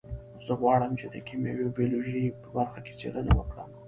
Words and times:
زه 0.45 0.53
غواړم 0.61 0.91
چې 0.99 1.05
د 1.13 1.15
کیمیا 1.27 1.53
او 1.63 1.69
بیولوژي 1.77 2.21
په 2.41 2.47
برخه 2.57 2.79
کې 2.85 2.93
څیړنه 2.99 3.31
وکړم 3.35 3.69